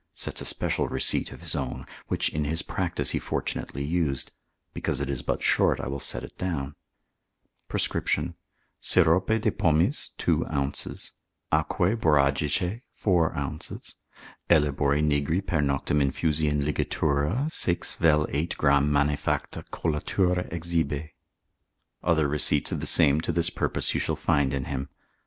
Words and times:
sets 0.15 0.41
a 0.41 0.45
special 0.45 0.87
receipt 0.87 1.31
of 1.31 1.41
his 1.41 1.53
own, 1.53 1.85
which, 2.07 2.27
in 2.29 2.43
his 2.43 2.63
practice 2.63 3.11
he 3.11 3.19
fortunately 3.19 3.83
used; 3.83 4.31
because 4.73 4.99
it 4.99 5.11
is 5.11 5.21
but 5.21 5.43
short 5.43 5.79
I 5.79 5.87
will 5.87 5.99
set 5.99 6.23
it 6.23 6.35
down. 6.39 6.73
℞. 7.69 8.33
Syrupe 8.81 9.27
de 9.39 9.51
pomis 9.51 10.09
℥ij, 10.17 11.11
aquae 11.51 11.95
borag. 11.95 12.81
℥iiij. 13.11 13.93
Ellebori 14.49 15.03
nigri 15.03 15.45
per 15.45 15.61
noctem 15.61 16.01
infusi 16.01 16.49
in 16.49 16.63
ligatura 16.63 17.47
6 17.53 17.93
vel 17.93 18.25
8 18.31 18.57
gr. 18.57 18.81
mane 18.81 19.15
facta 19.15 19.63
collatura 19.71 20.51
exhibe. 20.51 21.11
Other 22.01 22.27
receipts 22.27 22.71
of 22.71 22.79
the 22.79 22.87
same 22.87 23.21
to 23.21 23.31
this 23.31 23.51
purpose 23.51 23.93
you 23.93 23.99
shall 23.99 24.15
find 24.15 24.51
in 24.51 24.65
him. 24.65 24.89